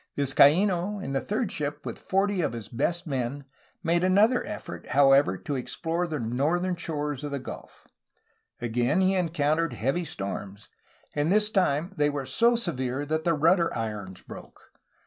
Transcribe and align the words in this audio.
Vizcaino 0.17 0.97
in 0.97 1.13
the 1.13 1.21
third 1.21 1.51
ship, 1.51 1.85
with 1.85 1.99
forty 1.99 2.41
of 2.41 2.53
his 2.53 2.67
best 2.69 3.05
men, 3.05 3.45
made 3.83 4.03
another 4.03 4.39
128 4.39 4.39
A 4.39 4.49
HISTORY 4.57 4.77
OF 4.79 4.83
CALIFORNIA 4.85 5.19
effort, 5.19 5.27
however, 5.27 5.43
to 5.43 5.55
explore 5.55 6.07
the 6.07 6.19
northern 6.19 6.75
shores 6.75 7.23
of 7.23 7.29
the 7.29 7.37
gulf. 7.37 7.87
Again 8.59 9.01
he 9.01 9.13
encountered 9.13 9.73
heavy 9.73 10.05
storms, 10.05 10.69
and 11.13 11.31
this 11.31 11.51
time 11.51 11.91
they 11.97 12.09
were 12.09 12.25
so 12.25 12.55
severe 12.55 13.05
that 13.05 13.25
the 13.25 13.35
rudder 13.35 13.71
irons 13.77 14.21
broke. 14.21 14.71